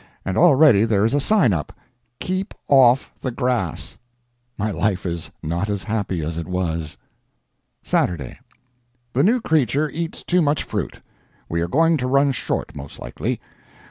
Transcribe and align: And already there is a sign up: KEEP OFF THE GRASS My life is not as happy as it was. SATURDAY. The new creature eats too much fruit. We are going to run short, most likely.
And 0.25 0.35
already 0.35 0.83
there 0.83 1.05
is 1.05 1.13
a 1.13 1.19
sign 1.19 1.53
up: 1.53 1.71
KEEP 2.19 2.55
OFF 2.67 3.11
THE 3.21 3.29
GRASS 3.29 3.99
My 4.57 4.71
life 4.71 5.05
is 5.05 5.29
not 5.43 5.69
as 5.69 5.83
happy 5.83 6.25
as 6.25 6.39
it 6.39 6.47
was. 6.47 6.97
SATURDAY. 7.83 8.39
The 9.13 9.21
new 9.23 9.39
creature 9.39 9.91
eats 9.91 10.23
too 10.23 10.41
much 10.41 10.63
fruit. 10.63 11.01
We 11.47 11.61
are 11.61 11.67
going 11.67 11.97
to 11.97 12.07
run 12.07 12.31
short, 12.31 12.75
most 12.75 12.97
likely. 12.97 13.39